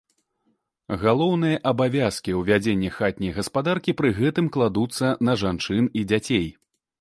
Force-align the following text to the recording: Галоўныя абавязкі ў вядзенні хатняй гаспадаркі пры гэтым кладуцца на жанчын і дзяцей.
Галоўныя 1.01 1.59
абавязкі 1.71 2.31
ў 2.39 2.47
вядзенні 2.47 2.89
хатняй 2.95 3.35
гаспадаркі 3.37 3.95
пры 4.01 4.09
гэтым 4.21 4.45
кладуцца 4.57 5.13
на 5.29 5.37
жанчын 5.45 5.83
і 6.01 6.09
дзяцей. 6.15 6.47